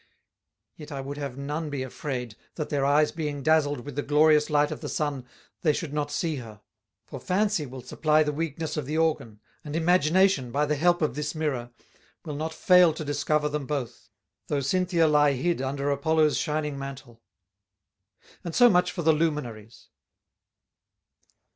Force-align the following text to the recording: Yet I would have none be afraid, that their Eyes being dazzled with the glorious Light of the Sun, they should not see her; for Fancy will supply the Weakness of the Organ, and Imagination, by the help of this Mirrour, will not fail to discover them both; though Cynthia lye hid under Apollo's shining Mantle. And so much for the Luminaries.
Yet 0.77 0.91
I 0.91 0.99
would 0.99 1.17
have 1.17 1.37
none 1.37 1.69
be 1.69 1.83
afraid, 1.83 2.35
that 2.55 2.69
their 2.69 2.83
Eyes 2.83 3.11
being 3.11 3.43
dazzled 3.43 3.81
with 3.81 3.95
the 3.95 4.01
glorious 4.01 4.49
Light 4.49 4.71
of 4.71 4.81
the 4.81 4.89
Sun, 4.89 5.27
they 5.61 5.73
should 5.73 5.93
not 5.93 6.09
see 6.09 6.37
her; 6.37 6.59
for 7.05 7.19
Fancy 7.19 7.67
will 7.67 7.83
supply 7.83 8.23
the 8.23 8.31
Weakness 8.31 8.77
of 8.77 8.87
the 8.87 8.97
Organ, 8.97 9.39
and 9.63 9.75
Imagination, 9.75 10.51
by 10.51 10.65
the 10.65 10.73
help 10.75 11.03
of 11.03 11.13
this 11.13 11.35
Mirrour, 11.35 11.69
will 12.25 12.33
not 12.33 12.51
fail 12.51 12.93
to 12.95 13.05
discover 13.05 13.47
them 13.47 13.67
both; 13.67 14.09
though 14.47 14.59
Cynthia 14.61 15.05
lye 15.07 15.33
hid 15.33 15.61
under 15.61 15.91
Apollo's 15.91 16.35
shining 16.35 16.79
Mantle. 16.79 17.21
And 18.43 18.55
so 18.55 18.71
much 18.71 18.91
for 18.91 19.03
the 19.03 19.13
Luminaries. 19.13 19.89